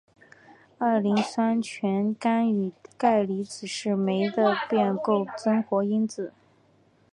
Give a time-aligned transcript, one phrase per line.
[0.79, 6.33] 二磷酸腺苷与钙离子是酶的变构增活因子。